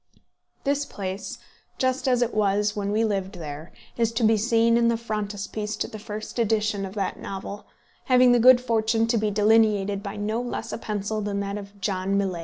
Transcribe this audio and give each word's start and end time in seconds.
This 0.63 0.83
place, 0.83 1.37
just 1.77 2.07
as 2.07 2.23
it 2.23 2.33
was 2.33 2.75
when 2.75 2.91
we 2.91 3.05
lived 3.05 3.35
there, 3.35 3.71
is 3.97 4.11
to 4.13 4.23
be 4.23 4.35
seen 4.35 4.75
in 4.75 4.87
the 4.87 4.97
frontispiece 4.97 5.75
to 5.75 5.87
the 5.87 5.99
first 5.99 6.39
edition 6.39 6.87
of 6.87 6.95
that 6.95 7.19
novel, 7.19 7.67
having 8.05 8.33
had 8.33 8.41
the 8.41 8.43
good 8.47 8.59
fortune 8.59 9.05
to 9.05 9.17
be 9.19 9.29
delineated 9.29 10.01
by 10.01 10.15
no 10.15 10.41
less 10.41 10.73
a 10.73 10.79
pencil 10.79 11.21
than 11.21 11.39
that 11.41 11.55
of 11.59 11.79
John 11.79 12.17
Millais. 12.17 12.39